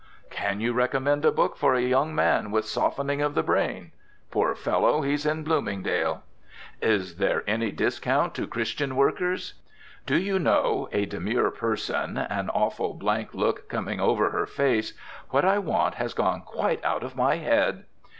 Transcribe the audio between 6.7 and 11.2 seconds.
"Is there any discount to Christian workers?" "Do you know," a